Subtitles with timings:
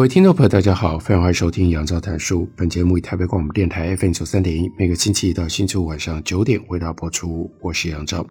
[0.00, 2.48] 各位听众朋友，大家好，非常欢迎收听杨照谈书。
[2.56, 7.50] 本节目以台北广播电台 FM 九三点一，每个星期一到星期五晚上九点为大家播出。
[7.60, 8.26] 我是杨照。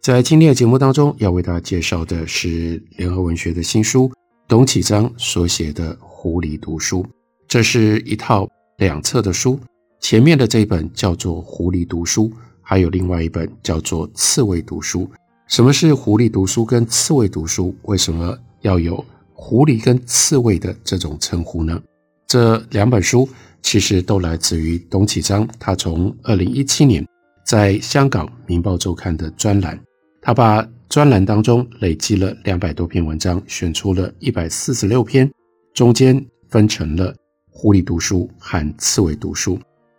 [0.00, 4.08] 在今天的节目当中，要为大家介绍的是联合文学的新书，
[4.46, 7.02] 董启章所写的《狐狸读书》。
[7.48, 9.58] 这是一套两册的书，
[9.98, 12.28] 前面的这一本叫做《狐狸读书》，
[12.62, 15.00] 还有另外一本叫做《刺猬读书》。
[15.48, 17.74] 什么是狐狸读书跟刺猬读书？
[17.82, 19.04] 为什么要有？
[19.40, 21.80] 狐狸跟刺猬的这种称呼呢？
[22.26, 23.26] 这两本书
[23.62, 25.48] 其实都来自于董启章。
[25.60, 27.06] 他从二零一七年
[27.46, 29.78] 在香港《明报周刊》的专栏，
[30.20, 35.30] 他把专栏当中累积了两百多篇文章，选出了一百四十六篇，
[35.72, 37.14] 中间分成了
[37.48, 39.56] 《狐狸读书》和《刺猬读书》。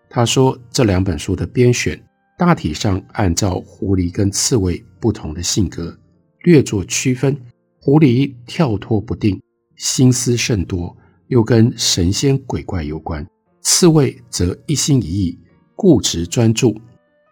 [0.10, 2.00] 他说这两本书的编选
[2.38, 5.98] 大体上按照狐狸跟刺猬不同的性格
[6.44, 7.36] 略作区分。
[7.82, 9.42] 狐狸跳脱不定，
[9.78, 10.96] 心思甚多，
[11.28, 13.24] 又跟神仙鬼怪有关；
[13.62, 15.40] 刺猬则一心一意，
[15.76, 16.76] 固执专注，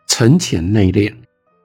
[0.08, 1.14] 沉潜内敛。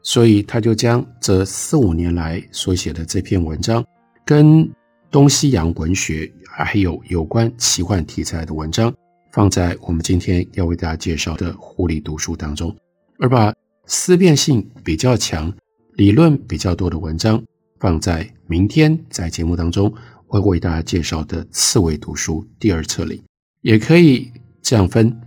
[0.02, 3.84] 所以他就将这四五年来所写的这篇文章，
[4.24, 4.69] 跟
[5.12, 8.92] 东西洋文学还有有关奇幻题材的文章，
[9.30, 12.77] 放在我们今天要为大家介绍的《狐狸读书》当中，
[13.20, 13.55] 而把
[13.86, 15.55] 思辨性比较强、
[15.95, 17.40] 理论比较多的文章。
[17.83, 19.93] 放在明天在节目当中
[20.29, 23.20] 会为大家介绍的《刺猬读书》第二册里，
[23.63, 24.31] 也可以
[24.63, 25.20] 这样分，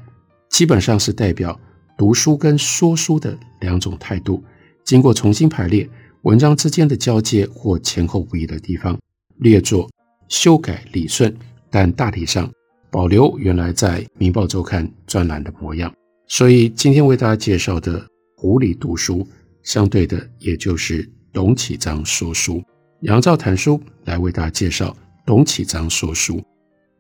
[0.50, 1.60] 基本上是代表
[1.98, 4.42] 读书跟说书的两种态度，
[4.86, 5.86] 经过重新排列，
[6.22, 8.98] 文章之间的交接或前后不一的地方，
[9.40, 9.90] 略作
[10.30, 11.36] 修改理顺，
[11.70, 12.50] 但大体上
[12.90, 15.94] 保留原来在《明报周刊》专栏的模样。
[16.30, 18.00] 所以今天为大家介绍的
[18.38, 19.18] 《狐狸读书》，
[19.62, 21.12] 相对的也就是。
[21.36, 22.64] 董启章说书，
[23.02, 26.42] 杨照谈书来为大家介绍董启章说书。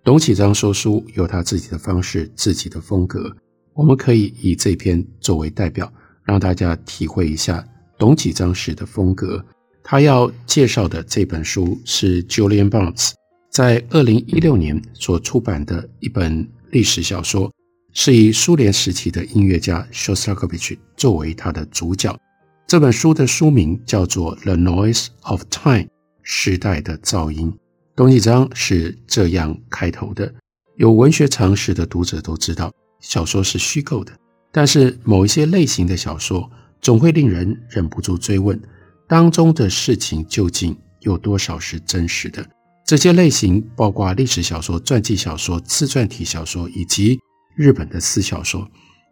[0.03, 3.33] 董启章说书有他自己的方式、自己的风格。
[3.73, 5.89] 我们可以以这篇作为代表，
[6.25, 7.65] 让大家体会一下
[7.97, 9.41] 董启章式的风格。
[9.81, 13.13] 他要介绍的这本书是 Julian Barnes
[13.49, 17.49] 在二零一六年所出版的一本历史小说，
[17.93, 22.13] 是以苏联时期的音乐家 Shostakovich 作为他的主角。
[22.67, 25.83] 这本书的书名叫做《The Noise of Time》，
[26.23, 27.55] 时代的噪音。
[27.95, 30.33] 董启章是这样开头的：
[30.75, 34.11] 有文学常识的读者都知道，小说是虚构的，
[34.51, 36.49] 但是某一些类型的小说
[36.81, 38.59] 总会令人忍不住追问，
[39.07, 42.43] 当中的事情究竟有多少是真实的？
[42.83, 47.19] 这些类型包括历史小说、传记小说、自传体小说以及
[47.55, 48.67] 日本的私小说，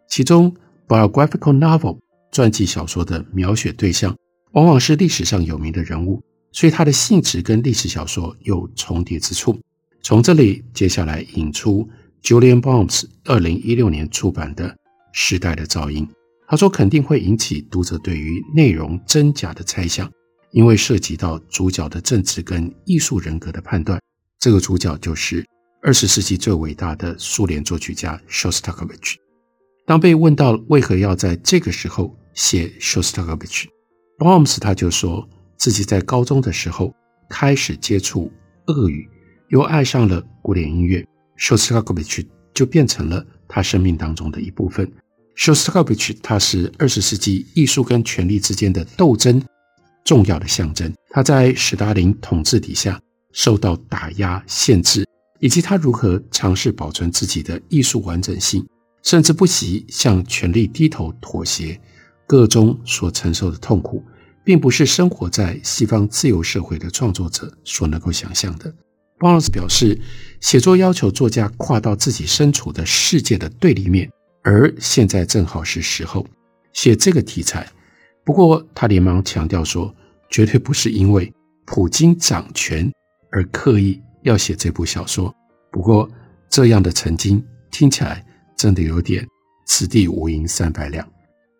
[0.08, 0.52] 其中
[0.88, 2.00] biographical novel。
[2.34, 4.12] 传记小说的描写对象
[4.54, 9.56] 往往是历史上有名的人物，所以它的性质跟历史小说有重叠之处。
[10.02, 11.88] 从这里，接下来引出
[12.24, 14.68] Julian Barnes 二零一六年出版的
[15.12, 16.04] 《时代的噪音》，
[16.48, 20.10] 他说肯定会引起读者对于内容真假的猜想，
[20.50, 24.00] 因为涉及到主角的政治跟艺术人格的判断。
[24.40, 25.46] 这个主角就是
[25.82, 29.14] 二十世纪最伟大的苏联作曲家 Shostakovich。
[29.86, 36.94] 当被问到为何要在这个时候，写 Shostakovich，Barnes 他就说自己在高中的时候
[37.30, 38.30] 开始接触
[38.66, 39.08] 俄语，
[39.48, 41.06] 又爱上了古典音乐
[41.38, 44.90] ，Shostakovich 就变成了他生命当中的一部分。
[45.36, 49.42] Shostakovich 他是二十世纪艺术跟权力之间的斗争
[50.04, 50.92] 重要的象征。
[51.10, 53.00] 他在史达林统治底下
[53.32, 55.04] 受到打压限制，
[55.40, 58.64] 以及他如何尝试保存自己的艺术完整性，
[59.02, 61.80] 甚至不惜向权力低头妥协。
[62.26, 64.02] 个中所承受的痛苦，
[64.44, 68.72] 并不是生活在西方自由社会的创作者所能够想象的。
[69.18, 69.98] 鲍尔表示，
[70.40, 74.10] 写作要求作家跨到自己身处的世界的对立面，
[74.42, 76.26] 而现在正好是时候
[76.72, 77.66] 写这个题材。
[78.24, 79.94] 不过，他连忙强调说，
[80.30, 81.32] 绝对不是因为
[81.64, 82.90] 普京掌权
[83.30, 85.32] 而刻意要写这部小说。
[85.70, 86.10] 不过，
[86.50, 88.24] 这样的曾经听起来
[88.56, 89.26] 真的有点
[89.66, 91.08] “此地无银三百两”。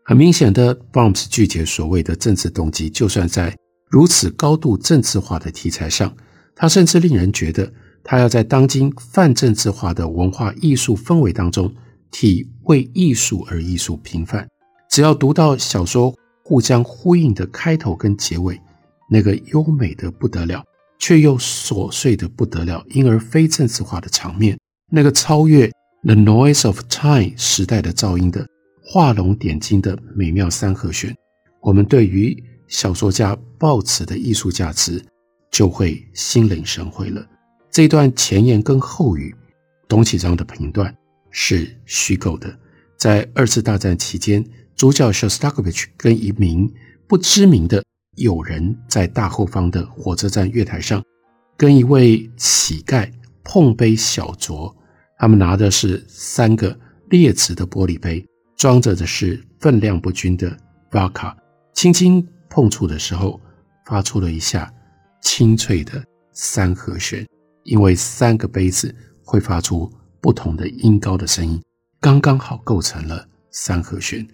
[0.06, 3.56] 很明显的，Barnes 拒绝所谓的政治动机，就算在
[3.89, 6.15] 如此高度政治化的题材上，
[6.55, 7.73] 他甚至令人觉得
[8.03, 11.75] 他要在当今泛政治化的文化艺术氛围当中，
[12.11, 14.47] 替为艺术而艺术平反。
[14.91, 18.61] 只要读到小说互相呼应的开头跟结尾，
[19.09, 20.62] 那个优美的不得了，
[20.99, 24.59] 却又琐碎的不得了，因而非政治化的场面，
[24.93, 25.67] 那个超越
[26.03, 28.47] The Noise of Time 时代的噪音的
[28.87, 31.17] 画龙点睛的美妙三和弦，
[31.61, 32.37] 我们对于
[32.69, 35.03] 小说家抱持的艺术价值
[35.51, 37.27] 就会心领神会了。
[37.71, 39.35] 这段前言跟后语，
[39.89, 40.95] 董启章的评断
[41.31, 42.55] 是虚构的。
[42.99, 44.45] 在二次大战期间，
[44.77, 46.71] 主角萧斯塔科维奇跟一名
[47.09, 47.83] 不知名的
[48.17, 51.03] 友人在大后方的火车站月台上，
[51.57, 53.11] 跟一位乞丐
[53.43, 54.73] 碰杯小酌。
[55.19, 56.79] 他们拿的是三个
[57.09, 58.25] 劣质的玻璃杯，
[58.56, 60.56] 装着的是分量不均的
[60.91, 61.35] vodka，
[61.73, 62.27] 轻轻。
[62.49, 63.41] 碰触的时候，
[63.85, 64.73] 发出了一下
[65.21, 66.01] 清脆的
[66.33, 67.27] 三和弦，
[67.65, 71.61] 因为三个杯子会发出不同的音高的声音，
[72.01, 74.25] 刚刚好构成了三和弦。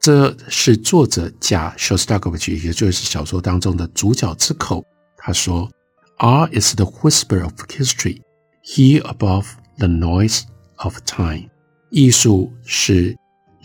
[0.00, 4.84] 这是作者贾萧斯塔科维奇，也就是小说当中的主角之口。
[5.16, 5.70] 他说
[6.16, 8.20] ：“R is the whisper of history,
[8.64, 9.46] here above
[9.76, 10.42] the noise
[10.78, 11.48] of time。”
[11.90, 13.16] 艺术是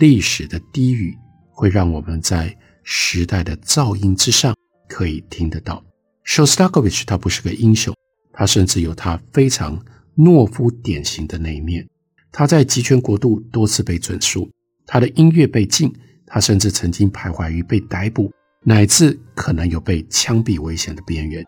[0.03, 1.17] 历史的低语，
[1.50, 2.53] 会让我们在。
[2.85, 4.53] 时代的噪音之上，
[4.89, 5.81] 可以听得到。
[6.25, 7.95] 萧斯塔科维奇他不是个英雄，
[8.33, 9.81] 他甚至有他非常
[10.17, 11.88] 懦夫典型的那一面。
[12.33, 14.51] 他在极权国度多次被准书，
[14.85, 15.89] 他的音乐被禁，
[16.27, 18.29] 他甚至曾经徘徊于被逮捕，
[18.65, 21.41] 乃至可能有被枪毙危险的边缘。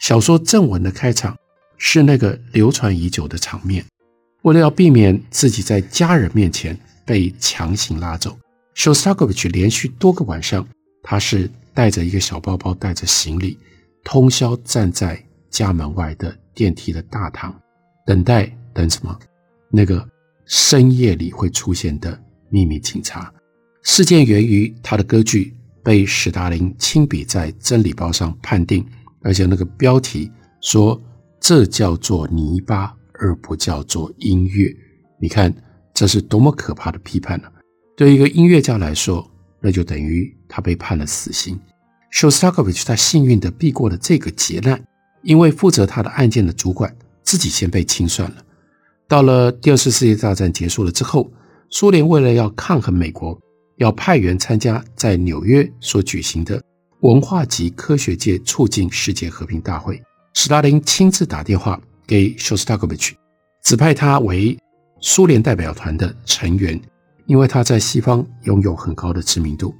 [0.00, 1.36] 小说正文的开场
[1.76, 3.84] 是那个流传已久的场面，
[4.40, 6.74] 为了要避免自己在家人面前
[7.08, 8.38] 被强行拉走
[8.76, 10.68] ，Shostakovich 连续多个晚上。
[11.02, 13.56] 他是带着一个小包包，带着行李，
[14.04, 15.18] 通宵站在
[15.48, 17.58] 家门外的电梯的大堂，
[18.04, 19.18] 等待等什么？
[19.70, 20.06] 那个
[20.44, 22.20] 深夜里会出现的
[22.50, 23.32] 秘密警察。
[23.82, 28.86] 事件源于他的歌剧被史达林亲笔在真理报上判定，
[29.22, 31.00] 而且那个标题说
[31.40, 34.70] 这叫做泥巴，而不叫做音乐。
[35.18, 35.50] 你看
[35.98, 37.48] 这是多么可怕的批判呢？
[37.96, 39.28] 对一个音乐家来说。
[39.60, 41.58] 那就等于他被判了死刑。
[42.12, 44.80] 萧斯塔科维奇他幸运地避过了这个劫难，
[45.24, 48.36] 因为负责他的案件的主管自己先被清算了。
[49.08, 51.28] 到了第二次世界大战结束了之后，
[51.70, 53.36] 苏联为了要抗衡美国，
[53.78, 56.62] 要派员参加在纽约所举行的
[57.00, 60.00] 文化及科学界促进世界和平大会，
[60.34, 63.16] 史达林亲自打电话给萧斯塔科维奇，
[63.64, 64.56] 指派他为
[65.00, 66.80] 苏联代表团的成员。
[67.26, 69.74] 因为他在西方拥有很高的知名度，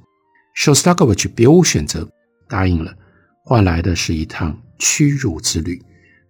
[0.53, 2.07] 萧斯塔科维奇别无选择，
[2.47, 2.93] 答应了，
[3.43, 5.81] 换来的是一趟屈辱之旅。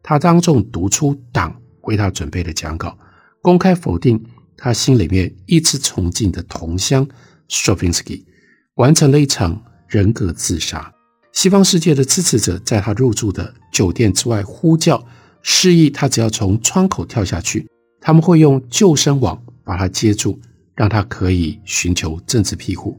[0.02, 2.98] 他当众读出党为他准备的讲稿，
[3.42, 4.24] 公开否定
[4.56, 7.06] 他心里面一直崇敬的同乡
[7.50, 8.26] 斯特宾斯基，
[8.76, 10.90] 完成了一场人格自杀。
[11.34, 15.06] 西方世界的支持者在他入住的酒店之外呼叫，
[15.42, 17.68] 示意他只要从窗口跳下去，
[18.00, 20.40] 他们会用救生网把他接住。
[20.76, 22.98] 让他可以寻求政治庇护，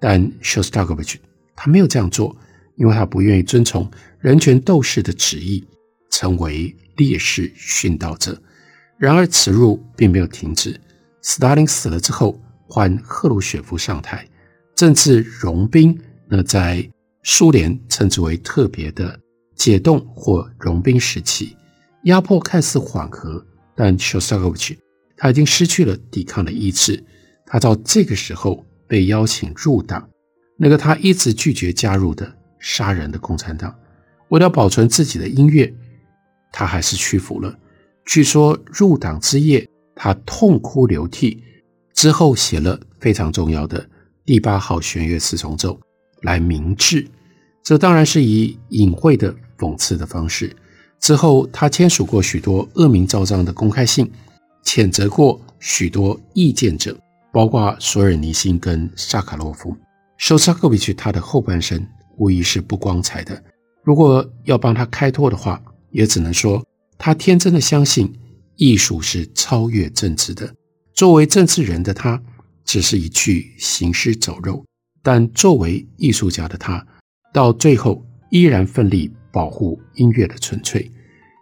[0.00, 1.20] 但萧斯塔科维奇
[1.54, 2.34] 他没有这样做，
[2.76, 3.86] 因为他不愿意遵从
[4.18, 5.62] 人权斗士的旨意，
[6.10, 8.40] 成为烈士殉道者。
[8.96, 10.80] 然而此路并没有停止。
[11.20, 14.26] 斯大林死了之后，换赫鲁雪夫上台，
[14.74, 15.94] 政治融冰，
[16.26, 16.88] 那在
[17.24, 19.20] 苏联称之为特别的
[19.54, 21.54] 解冻或融冰时期，
[22.04, 24.78] 压迫看似缓和，但萧斯塔科维奇。
[25.16, 27.02] 他已经失去了抵抗的意志，
[27.46, 30.08] 他到这个时候被邀请入党，
[30.56, 33.72] 那个他一直拒绝加入的杀人的共产党。
[34.30, 35.72] 为了保存自己的音乐，
[36.50, 37.56] 他还是屈服了。
[38.04, 41.40] 据说入党之夜，他痛哭流涕，
[41.94, 43.88] 之后写了非常重要的
[44.24, 45.78] 第八号弦乐四重奏
[46.22, 47.06] 来明志。
[47.62, 50.50] 这当然是以隐晦的讽刺的方式。
[51.02, 54.10] 之后，他签署过许多恶名昭彰的公开信。
[54.64, 56.96] 谴责过许多意见者，
[57.32, 59.76] 包括索尔尼辛跟萨卡洛夫。
[60.16, 61.84] 萧斯塔科维奇他的后半生
[62.16, 63.42] 无疑是不光彩的。
[63.82, 66.64] 如果要帮他开脱的话，也只能说
[66.96, 68.16] 他天真的相信
[68.54, 70.54] 艺术是超越政治的。
[70.94, 72.22] 作为政治人的他，
[72.64, 74.62] 只是一具行尸走肉；
[75.02, 76.86] 但作为艺术家的他，
[77.34, 80.90] 到最后依然奋力保护音乐的纯粹。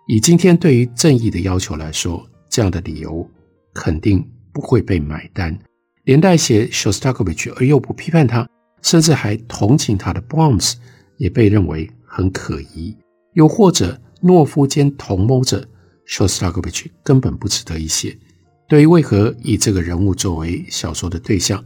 [0.06, 2.26] 以今天对于正义的要求来说。
[2.52, 3.25] 这样的理由
[3.73, 5.56] 肯定不会被买单，
[6.02, 8.44] 连带写萧斯塔科维奇而又不批判他，
[8.82, 10.75] 甚至还同情他的 Bombs
[11.16, 12.97] 也被认为很可疑，
[13.35, 15.64] 又或者懦夫兼同谋者
[16.04, 18.18] 修斯塔科维奇根本不值得一写。
[18.68, 21.64] 对于为何以这个人物作为小说的对象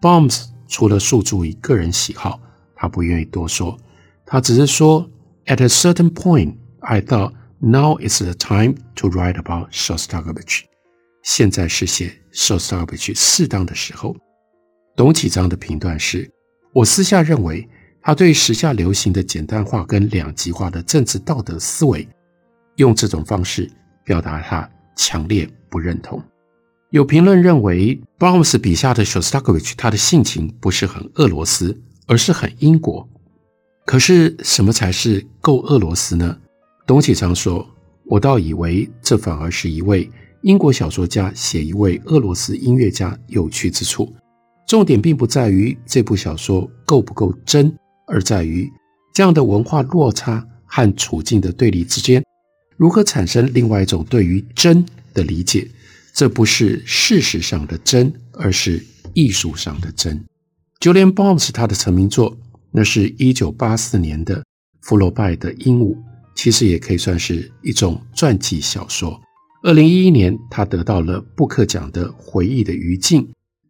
[0.00, 2.40] ，Bombs 除了诉诸于个人喜好，
[2.76, 3.76] 他不愿意多说。
[4.24, 5.10] 他只是说
[5.46, 10.62] ，At a certain point, I thought now is the time to write about Shostakovich。
[11.22, 14.16] 现在是写 Shostakovich 适当的时候。
[14.96, 16.30] 董启章的评断是：
[16.72, 17.68] 我私下认为，
[18.02, 22.06] 他对时下流行的简单化跟两极化的政治道德思维，
[22.76, 23.70] 用这种方式
[24.04, 26.22] 表达他强烈不认同。
[26.90, 33.08] 有评论认为 BOMS 笔下的 Shostakovich 他的性情不是很俄罗斯，而是很英国。
[33.90, 36.38] 可是，什么才是够俄罗斯呢？
[36.86, 37.68] 董启章说
[38.06, 40.08] ：“我倒以为这反而是一位
[40.42, 44.14] 英国小说家写一位俄罗斯音乐家有趣之处。
[44.64, 48.70] 重点并不在于这部小说够不够真，而在于
[49.12, 52.24] 这样的文化落差和处境的对立之间，
[52.76, 55.68] 如何产生另外一种对于真的理解。”
[56.14, 60.24] 这不是事实上的真，而是艺术上的真。
[60.78, 62.38] 就连 Bombs 他的成名作，
[62.72, 64.40] 那是一九八四年的
[64.80, 65.94] 《福楼拜的鹦鹉》，
[66.34, 69.20] 其实也可以算是一种传记小说。
[69.62, 73.20] 二零一一年，他得到了布克奖的《回忆的余烬》，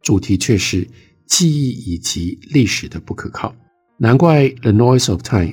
[0.02, 0.88] 主题却是
[1.26, 3.54] 记忆以及历史的不可靠。
[3.96, 5.44] 难怪《The Noise of Time》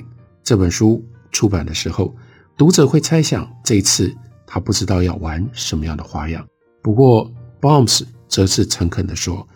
[0.44, 2.14] 这本书出版的时候，
[2.56, 4.14] 读者会猜想这次
[4.46, 6.46] 他不知道要玩什么样的花样。
[6.82, 9.46] 不过，Bombs 则是诚恳地说：“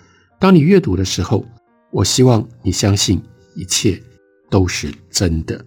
[0.40, 1.46] 当你阅读的时候，
[1.92, 3.22] 我希望你相信
[3.54, 4.00] 一切
[4.50, 5.64] 都是真的。”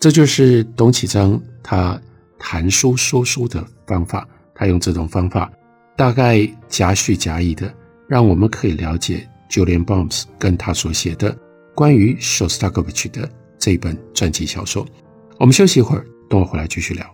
[0.00, 2.00] 这就是董启章他
[2.38, 4.28] 谈书说书的方法。
[4.54, 5.50] 他用这种方法，
[5.96, 7.74] 大概夹叙夹议的，
[8.06, 11.36] 让我们可以了解 Julian Bombs 跟他所写的
[11.74, 13.28] 关于 Shostakovich 的
[13.58, 14.86] 这一本传记小说。
[15.38, 17.13] 我们休息一会儿，等我回来继续聊。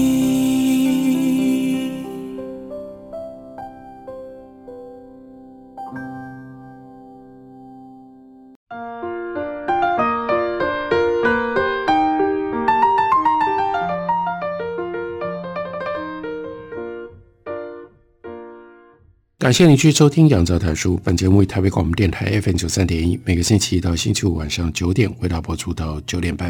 [19.51, 20.95] 感谢你去收听《杨照谈书》。
[21.03, 26.49] 本节目为台北广播电台 FM 九三点一，每个星期一到星期五晚上九点为大家播出到九点半。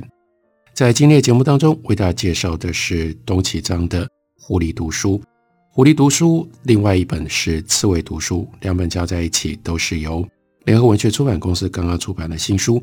[0.71, 4.05] 在今天的节目当中，为大家介绍的是东启章的
[4.39, 5.17] 《狐狸读书》。
[5.71, 10.23] 《狐狸读书》另外一本是《刺猬读书》，两本加在一起都是由
[10.65, 12.79] 联合文学出版公司刚刚出版的新书。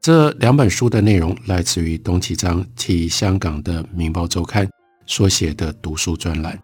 [0.00, 4.66] 这两本书的内容来自于东启章替香港的《明报周刊》
[5.04, 6.58] 所写的读书专栏。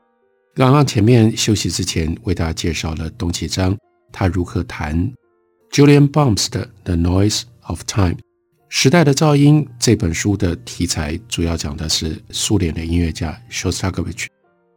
[0.54, 3.76] 刚刚前面休息之前，为大家介绍了董启章
[4.12, 5.12] 他如何谈
[5.73, 8.14] Julian Bombs 的《The Noise of Time》
[8.68, 14.26] 时代的噪音这本书的题材，主要讲的是苏联的音乐家 Shostakovich。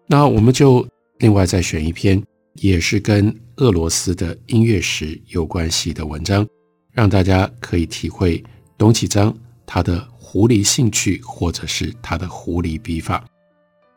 [0.08, 0.88] 那我们就
[1.20, 2.24] 另外再选一篇，
[2.56, 6.48] 也是跟俄罗斯的音乐史有关系的文章，
[6.92, 8.44] 让大家可以体会
[8.80, 9.32] 董启章
[9.68, 13.24] 他的狐狸兴趣，或者是他的狐狸笔法，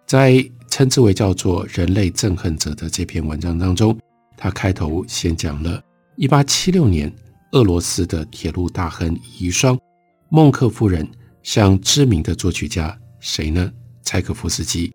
[0.06, 0.44] 在。
[0.70, 3.98] 称之为叫做“人类憎恨者”的这篇文章当中，
[4.36, 5.82] 他开头先讲了
[6.16, 7.12] 1876年
[7.52, 9.76] 俄罗斯的铁路大亨遗孀
[10.30, 11.06] 孟克夫人
[11.42, 13.70] 向知名的作曲家谁呢？
[14.02, 14.92] 柴可夫斯基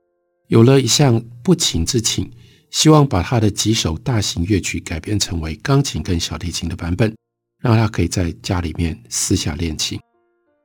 [0.48, 2.30] 有了一项不情之请，
[2.72, 7.14] 希望把他的几首大型乐曲改编成为钢琴跟小提琴的版本，
[7.62, 10.00] 让他可以在家里面私下练琴。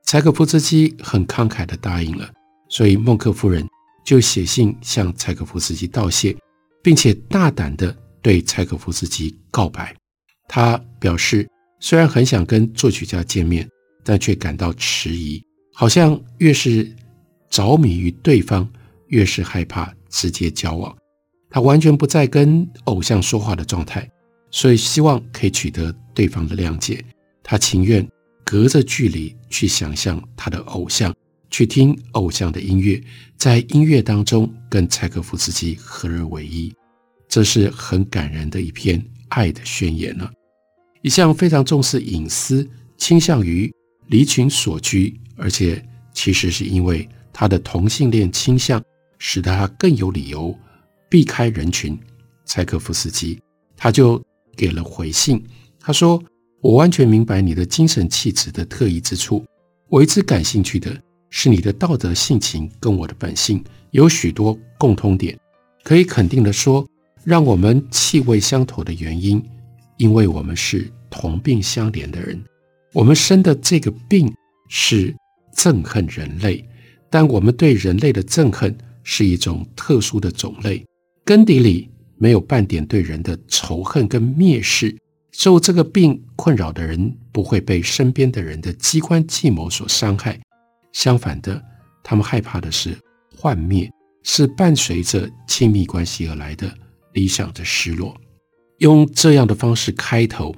[0.05, 2.29] 柴可夫斯基很慷慨地答应了，
[2.69, 3.67] 所以孟克夫人
[4.03, 6.35] 就写信向柴可夫斯基道谢，
[6.83, 9.95] 并且大胆地对柴可夫斯基告白。
[10.47, 11.47] 他表示，
[11.79, 13.67] 虽然很想跟作曲家见面，
[14.03, 15.43] 但却感到迟疑，
[15.73, 16.93] 好像越是
[17.49, 18.69] 着迷于对方，
[19.07, 20.95] 越是害怕直接交往。
[21.49, 24.09] 他完全不在跟偶像说话的状态，
[24.49, 27.03] 所以希望可以取得对方的谅解。
[27.43, 28.07] 他情愿。
[28.43, 31.15] 隔着距离去想象他的偶像，
[31.51, 33.01] 去听偶像的音乐，
[33.41, 36.71] 在音乐当中跟柴可夫斯基合而为一，
[37.27, 40.31] 这是很感人的一篇爱的宣言了。
[41.01, 42.63] 一向非常重视隐私，
[42.99, 43.73] 倾向于
[44.09, 45.83] 离群索居，而且
[46.13, 48.79] 其实是因为他的同性恋倾向，
[49.17, 50.55] 使得他更有理由
[51.09, 51.97] 避开人群。
[52.45, 53.41] 柴可夫斯基
[53.75, 54.23] 他就
[54.55, 55.43] 给了回信，
[55.79, 56.23] 他说。
[56.61, 59.43] 我完全明白你的精神气质的特异之处。
[59.89, 60.95] 我一直感兴趣的
[61.31, 65.35] 是你的道德性情跟我的本性有许多共通点。
[65.83, 66.87] 可以肯定的说，
[67.23, 69.43] 让我们气味相投的原因，
[69.97, 72.39] 因为我们是同病相怜的人。
[72.93, 74.31] 我们生的这个病
[74.67, 75.15] 是
[75.55, 76.63] 憎恨人类，
[77.09, 80.85] 但我们对人类的憎恨是一种特殊的种类，
[81.25, 84.95] 根底里没有半点对人的仇恨跟蔑视。
[85.31, 90.37] 受这个病困扰的人不会被身边的人的机关计谋所伤害，
[90.93, 91.61] 相反的，
[92.03, 92.97] 他们害怕的是
[93.37, 93.91] 幻灭，
[94.23, 96.73] 是伴随着亲密关系而来的
[97.13, 98.15] 理想的失落。
[98.79, 100.55] 用这样的方式开头，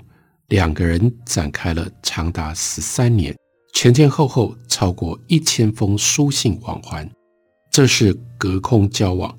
[0.48, 3.36] 两个人展开了长达十三年、
[3.74, 7.10] 前前后后超过一千封书信往还，
[7.72, 9.38] 这是隔空交往。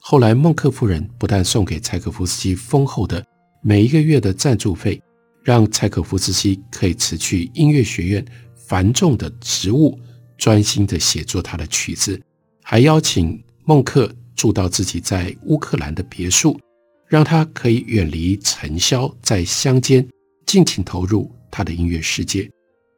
[0.00, 3.24] 后来，孟克夫人不但送给柴可夫斯基丰厚的。
[3.62, 5.00] 每一个月的赞助费，
[5.44, 8.24] 让柴可夫斯基可以辞去音乐学院
[8.56, 9.96] 繁重的职务，
[10.42, 12.20] 专心的写作他的曲子，
[12.64, 16.58] 还邀请孟克住到自己在乌克兰的别墅，
[17.06, 20.04] 让他可以远离尘嚣，在乡间
[20.44, 22.50] 尽情投入他的音乐世界。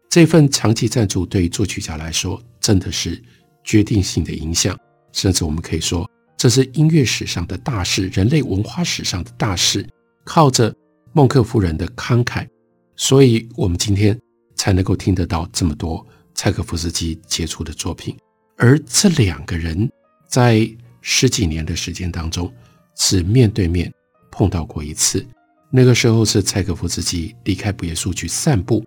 [0.09, 3.23] 这份长期赞助对于作曲家来说，真的是
[3.63, 4.75] 决定性的影响，
[5.13, 9.87] 甚至我们可以说，这是音乐史上的大事，人类文化史上的大事。
[10.25, 10.75] 靠着
[11.13, 12.49] 孟克夫人的慷慨，
[12.97, 14.19] 所以我们今天
[14.57, 18.17] 才能够听得到这么多柴可夫斯基杰出的作品。
[18.57, 19.91] 而这两个人
[20.29, 20.69] 在
[21.01, 22.53] 十几年的时间当中，
[22.97, 23.93] 只面对面
[24.31, 25.27] 碰到过一次。
[25.71, 28.85] 那个时候是柴可夫斯基离开别墅去散步，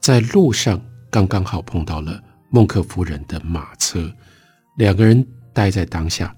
[0.00, 2.18] 在路上刚刚好碰到了
[2.50, 4.10] 孟克夫人的马车，
[4.78, 6.34] 两个人待在当下，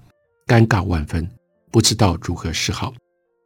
[0.47, 1.25] 尴尬万分，
[1.71, 2.93] 不知道如何是好。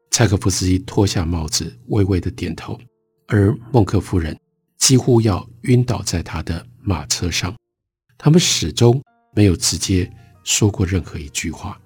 [0.10, 2.80] 柴可夫斯基脱下帽子，微微的点头，
[3.28, 4.36] 而孟克夫人
[4.80, 7.56] 几乎要晕倒在他的马车上。
[8.18, 9.02] 他们始终
[9.34, 10.12] 没有直接
[10.44, 11.80] 说过任何一句话。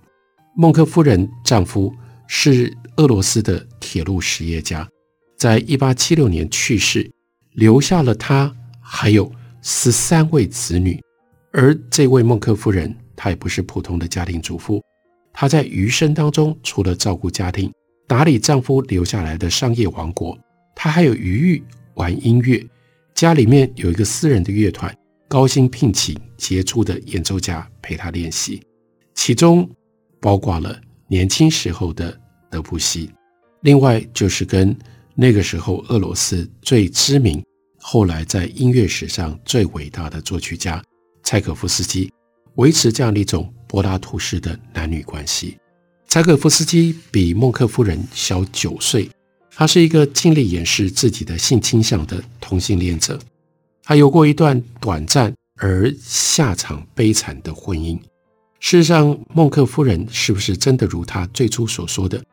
[0.55, 1.93] 孟克夫人丈夫
[2.27, 4.87] 是俄罗斯的铁路实业家，
[5.37, 7.11] 在一八七六年去世，
[7.51, 10.99] 留下了他还有十三位子女。
[11.51, 14.81] 而这位孟克夫人，她也不是普通的家庭主妇，
[15.31, 17.71] 她在余生当中，除了照顾家庭，
[18.07, 20.35] 打理丈夫留下来的商业王国，
[20.75, 22.65] 她还有余裕玩音乐。
[23.13, 24.93] 家里面有一个私人的乐团，
[25.27, 28.61] 高薪聘请杰出的演奏家陪他练习，
[29.13, 29.69] 其中
[30.19, 33.11] 包括了年轻时候的德布西，
[33.61, 34.75] 另外就是跟
[35.15, 37.43] 那个时候俄罗斯最知名、
[37.77, 40.83] 后来在音乐史上最伟大的作曲家
[41.23, 42.11] 柴可夫斯基，
[42.55, 45.57] 维持这样的一种柏拉图式的男女关系。
[46.07, 49.09] 柴可夫斯基比孟克夫人小九岁，
[49.55, 53.19] 他是一个尽力掩饰自己的性倾向的同性恋者。
[53.83, 57.97] 他有过一段短暂而下场悲惨的婚姻。
[58.59, 62.23] 事实上，孟克夫人是不是真的如他最初所说的，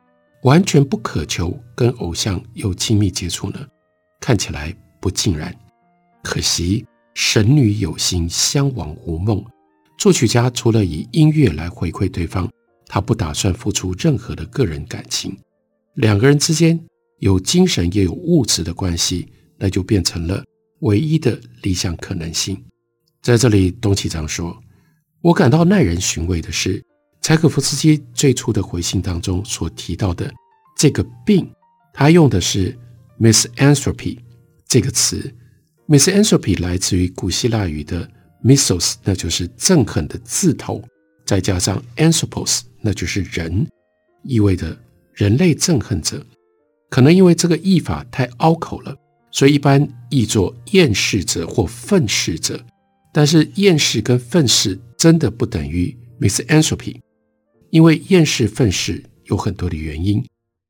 [0.43, 3.59] 完全不渴求跟偶像有亲密接触呢？
[4.19, 5.53] 看起来不尽然。
[6.23, 9.43] 可惜神女有心，相往无梦。
[9.97, 12.49] 作曲家除了以音乐来回馈对方。
[12.93, 15.37] 他不打算付出任何的个人感情，
[15.93, 16.77] 两个人之间
[17.21, 20.43] 有精神也有物质的关系，那就变成了
[20.79, 22.59] 唯一的理想可能性。
[23.21, 24.59] 在这里，东启长说
[25.21, 26.83] ：“我感到耐人寻味的是，
[27.21, 30.33] 柴可夫斯基最初的回信当中所提到的
[30.75, 31.47] 这个病，
[31.93, 32.75] 他用的是
[33.19, 34.17] misanthropy
[34.67, 35.31] 这个词。
[35.87, 38.09] misanthropy 来自于古希腊语的
[38.43, 40.83] ‘misos’，那就是憎恨的字头，
[41.23, 43.67] 再加上 anthropos 那就是人，
[44.23, 44.75] 意味着
[45.13, 46.25] 人类憎恨者。
[46.91, 48.93] 可能因为这个译法太拗口了，
[49.31, 52.63] 所以一般译作厌世者或愤世者。
[53.13, 56.97] 但是厌世跟愤世真的不等于 misanthropy，
[57.69, 60.21] 因为厌世愤世有很多的原因，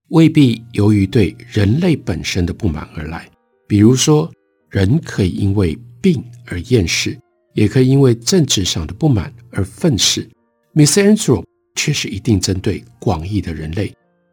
[0.09, 3.27] 未必由于对人类本身的不满而来。
[3.67, 4.31] 比如说，
[4.69, 7.17] 人可以因为病而厌世，
[7.55, 10.29] 也可以因为政治上的不满而愤世。
[10.75, 13.91] misanthropy 却是一定针对广义的人类。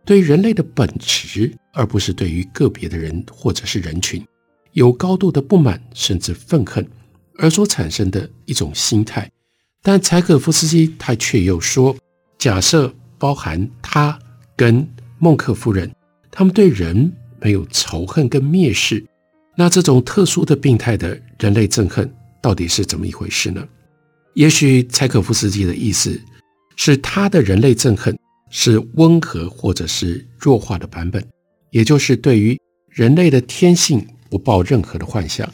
[0.09, 4.27] 对人类的本质，而不是对于个别的人或者是人群
[4.73, 6.88] 有高度的不满甚至愤恨
[7.37, 9.31] 而所产生的一种心态。
[9.83, 11.94] 但柴可夫斯基他却又说，
[12.38, 14.18] 假设包含他
[14.57, 15.94] 跟孟克夫人，
[16.31, 19.05] 他们对人没有仇恨跟蔑视，
[19.59, 23.62] 那这种特殊的病态的人类憎恨到底是怎么一回事呢？
[24.33, 26.18] 也许柴可夫斯基的意思
[26.77, 28.18] 是他的人类憎恨。
[28.50, 31.24] 是温和或者是弱化的版本，
[31.70, 32.58] 也就是对于
[32.88, 35.48] 人类的天性不抱任何的幻想，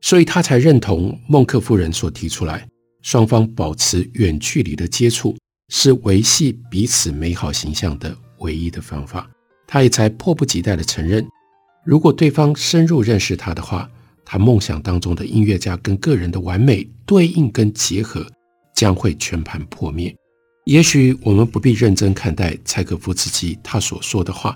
[0.00, 2.66] 所以他才认同孟克夫人所提出来，
[3.02, 5.36] 双方保持远距离的接触
[5.68, 9.28] 是维系彼此美好形象的唯一的方法。
[9.66, 11.26] 他也才迫不及待地承认，
[11.84, 13.88] 如果对方深入认识他的话，
[14.24, 18.26] 他梦想当中的音乐家跟个人的完美对应跟结合
[18.74, 20.14] 将会全盘破灭。
[20.68, 24.54] 也许我们不必认真看待柴可夫斯基他所说的话，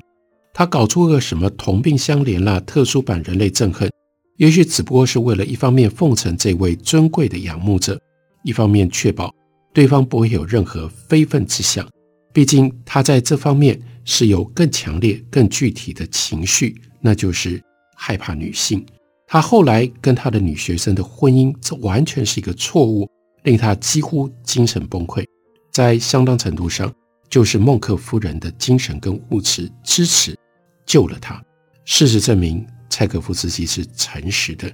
[0.52, 3.90] 他搞出个什么同病相怜啦、特殊版人类憎恨，
[4.36, 7.98] 也许只不过是为了一方面奉承这位尊贵的仰慕者，
[8.44, 9.34] 一方面确保
[9.72, 11.88] 对方不会有任何非分之想。
[12.30, 17.58] 毕竟他在这方面是有更强烈、更具体的情绪，那就是
[17.96, 18.84] 害怕女性。
[19.26, 23.08] 他后来跟他的女学生的婚姻，这完全是一个错误，
[23.44, 25.24] 令他几乎精神崩溃。
[25.72, 26.92] 在相当程度上，
[27.30, 30.38] 就是孟克夫人的精神跟物质支持
[30.84, 31.42] 救了他。
[31.86, 34.70] 事实证明，柴可夫斯基是诚实的，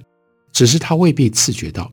[0.51, 1.89] 只是他未必自觉到。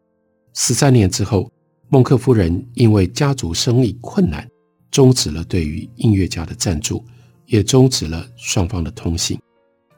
[0.54, 1.50] 十三年之后，
[1.88, 4.46] 孟克夫人因为家族生意困难，
[4.90, 7.04] 终止了对于音乐家的赞助，
[7.46, 9.38] 也终止了双方的通信。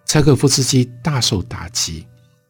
[0.04, 2.06] 柴可夫斯基大受打击，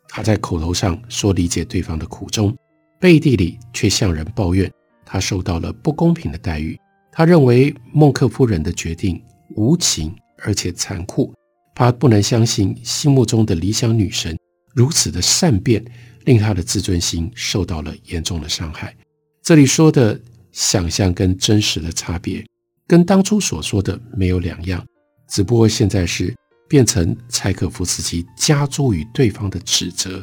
[0.08, 2.56] 他在口头上说理解对方的苦衷，
[2.98, 4.70] 背地里却向人抱怨。
[5.10, 6.78] 他受到了不公平的待遇。
[7.10, 9.20] 他认为孟克夫人的决定
[9.56, 11.32] 无情而且残酷。
[11.74, 14.36] 他不能相信心目中的理想女神
[14.74, 15.82] 如此的善变，
[16.26, 18.94] 令他的自尊心受到了严重的伤害。
[19.42, 20.20] 这里说的
[20.52, 22.44] 想象跟真实的差别，
[22.86, 24.84] 跟当初所说的没有两样，
[25.30, 26.34] 只不过现在是
[26.68, 30.18] 变成柴可夫斯基加诸于对方的指责。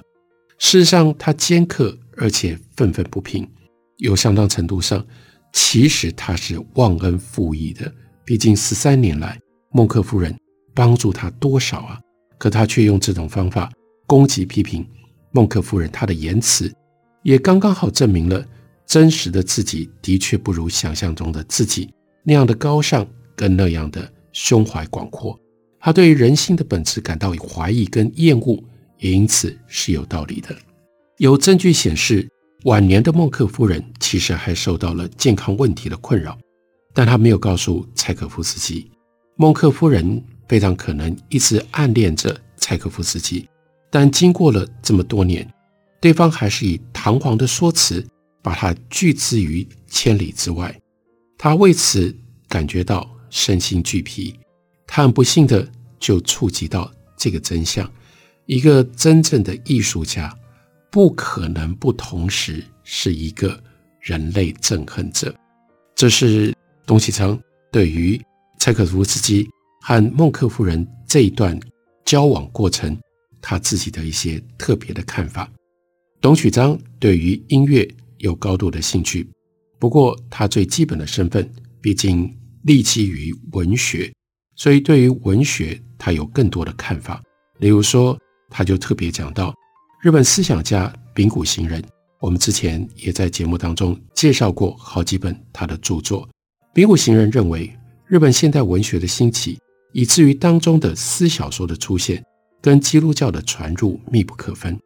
[0.59, 3.49] 事实上，他尖刻而且愤愤不平。
[3.97, 5.05] 有相当程度上，
[5.53, 7.91] 其实他是忘恩负义的。
[8.25, 9.39] 毕竟十三年来，
[9.71, 10.35] 孟克夫人
[10.73, 11.99] 帮助他多少啊？
[12.37, 13.71] 可他却用这种方法
[14.05, 14.85] 攻击批评
[15.31, 16.69] 孟克夫人，他的言辞
[17.23, 18.45] 也刚刚好证明了
[18.85, 21.89] 真实的自己的确不如想象中的自己
[22.23, 25.39] 那样的高尚跟那样的胸怀广阔。
[25.79, 28.61] 他对于人性的本质感到怀疑跟厌恶，
[28.99, 30.53] 也因此是有道理的。
[31.19, 32.27] 有证据显示。
[32.65, 36.35] 晚年的孟克夫人其实还受到了健康问题的困扰，
[36.95, 38.89] 但她没有告诉柴可夫斯基。
[39.35, 43.47] 孟克夫人非常可能一直暗恋着柴可夫斯基，
[43.91, 45.47] 但经过了这么多年，
[46.01, 48.03] 对方还是以堂皇的说辞
[48.41, 50.75] 把他拒之于千里之外。
[51.37, 52.15] 他为此
[52.49, 54.33] 感觉到身心俱疲。
[54.87, 55.67] 他很不幸的
[55.99, 57.87] 就触及到这个真相：
[58.47, 60.35] 一个真正的艺术家。
[60.95, 63.61] 不可能不同时是一个
[63.99, 65.35] 人类憎恨者，
[65.93, 66.55] 这是
[66.85, 67.37] 董启章
[67.69, 68.17] 对于
[68.59, 69.45] 柴可夫斯基
[69.81, 71.59] 和孟克夫人这一段
[72.05, 72.97] 交往过程
[73.41, 75.51] 他自己的一些特别的看法。
[76.21, 77.85] 董启章对于音乐
[78.19, 79.29] 有高度的兴趣，
[79.77, 81.45] 不过他最基本的身份
[81.81, 84.09] 毕竟立基于文学，
[84.55, 87.21] 所以对于文学他有更多的看法。
[87.59, 88.17] 例如说，
[88.49, 89.53] 他就特别讲到。
[90.05, 91.83] 日本思想家柄谷行人，
[92.19, 96.29] 我们之前也在节目当中介绍过好几本他的著作。
[96.75, 99.57] 柄谷行人认为，日本现代文学的兴起，
[99.93, 102.23] 以至于当中的私小说的出现，
[102.61, 104.79] 跟基督教的传入密不可分。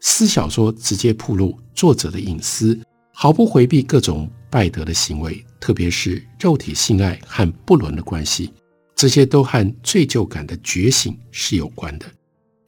[0.00, 2.76] 私小说直接暴露作者的隐私，
[3.12, 8.52] 毫不回避各种败德的行为，特别是肉体性爱和不伦的关系，
[8.96, 12.06] 这些都和罪疚感的觉醒是有关的。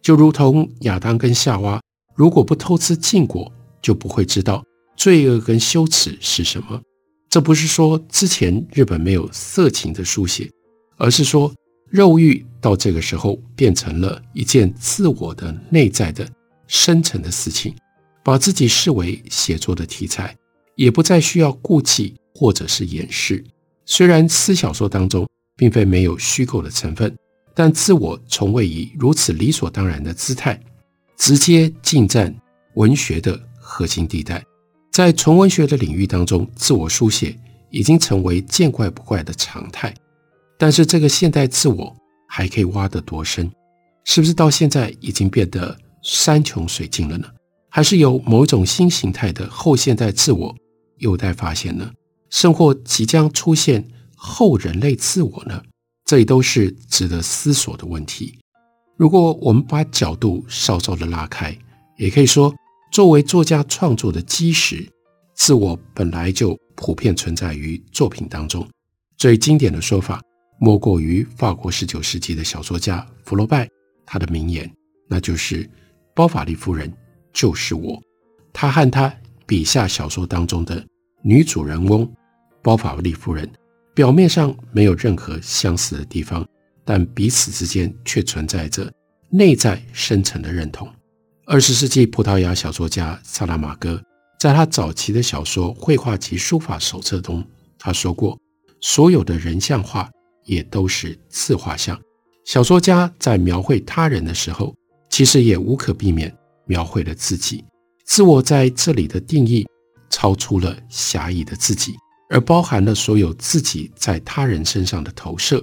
[0.01, 1.81] 就如同亚当跟夏娃。
[2.19, 3.51] 如果不偷吃禁果，
[3.81, 4.65] 就不会知道
[4.97, 6.83] 罪恶跟羞耻是什么？
[7.31, 10.51] 这不是说之前日本没有色情的书写，
[10.97, 11.55] 而是说
[11.89, 16.29] 肉欲到这个时候变成了一件自我的内在的
[16.67, 17.73] 深层的事情，
[18.25, 20.37] 把自己视为写作的题材，
[20.75, 23.45] 也不再需要顾忌或者是掩饰。
[23.87, 25.25] 虽然私小说当中
[25.57, 27.17] 并非没有虚构的成分，
[27.55, 30.61] 但自我从未以如此理所当然的姿态，
[31.19, 32.35] 直接进占
[32.75, 34.43] 文学的核心地带。
[34.91, 37.39] 在纯文学的领域当中，自我书写
[37.71, 39.95] 已经成为见怪不怪的常态。
[40.57, 41.95] 但是，这个现代自我
[42.29, 43.51] 还可以挖得多深？
[44.05, 47.29] 是不是到现在已经变得山穷水尽了呢？
[47.69, 50.57] 还是有某种新形态的后现代自我
[50.97, 51.91] 有待发现呢？
[52.31, 55.63] 甚或即将出现后人类自我呢？
[56.05, 58.39] 这也都是值得思索的问题。
[58.99, 61.57] 如果我们把角度稍稍的拉开，
[61.97, 62.55] 也可以说。
[62.91, 64.89] 作为作家创作的基石，
[65.35, 68.67] 自我本来就普遍存在于作品当中。
[69.19, 70.23] 最经典的说法，
[70.59, 73.69] 莫过于法国十九世纪的小说家福楼拜
[74.07, 74.69] 他的名言，
[75.07, 75.69] 那就是
[76.17, 76.91] “包法利夫人
[77.31, 78.03] 就是我”。
[78.55, 79.15] 他和他
[79.47, 80.83] 笔下小说当中的
[81.23, 82.11] 女主人翁
[82.63, 83.47] 包法利夫人，
[83.95, 86.45] 表面上没有任何相似的地方，
[86.89, 88.91] 但彼此之间却存在着
[89.29, 90.91] 内在深层的认同。
[91.45, 94.03] 二十世纪葡萄牙小说家萨拉马戈
[94.41, 97.47] 在他早期的小说《绘画及书法手册》中，
[97.79, 98.39] 他说过
[98.81, 100.09] ：“所有的人像画
[100.47, 102.01] 也都是自画像。”
[102.47, 104.75] 小说家在描绘他人的时候，
[105.11, 107.63] 其实也无可避免描绘了自己。
[108.07, 109.67] 自我在这里的定义
[110.09, 111.95] 超出了狭义的自己，
[112.31, 115.63] 而包含了所有自己在他人身上的投射，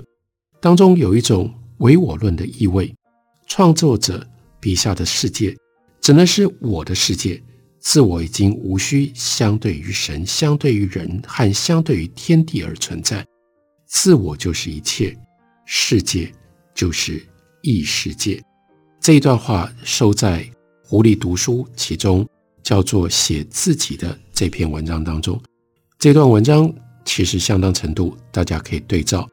[0.60, 2.94] 当中有一种唯我论的意味。
[3.48, 4.26] 创作者
[4.60, 5.56] 笔下的世界。
[6.02, 7.42] 只能是我的世界，
[7.80, 13.26] 自我已经无需相对于神、相对于人和相对于天地而存在。
[13.88, 15.18] 自我就是一切，
[15.66, 16.32] 世界
[16.76, 17.26] 就是
[17.64, 18.40] 异世界。
[19.02, 20.44] 这一段话收在
[20.84, 22.24] 《狐狸读书》其中，
[22.62, 25.42] 叫做“写自己的”这篇文章当中。
[25.98, 26.72] 这段文章
[27.04, 29.28] 其实相当程度，大家可以对照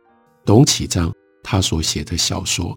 [0.44, 2.76] 董启章他所写的小说，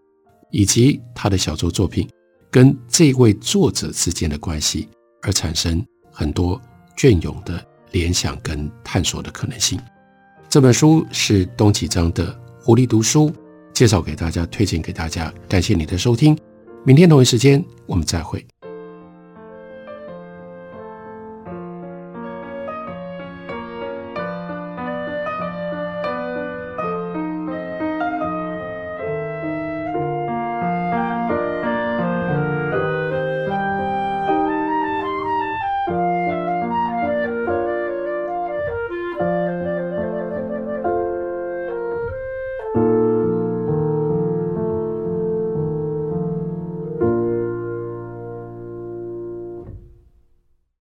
[0.51, 2.07] 以及他的小说作品。
[2.51, 4.87] 跟这位作者之间的关系，
[5.23, 6.61] 而产生很多
[6.95, 9.77] 隽永的联想跟探索的可能性。
[10.47, 13.29] 这本书是董启章的《狐狸读书》，
[13.73, 15.33] 介绍给大家，推荐给大家。
[15.49, 16.37] 感谢你的收听，
[16.85, 18.45] 明天同一时间我们再会。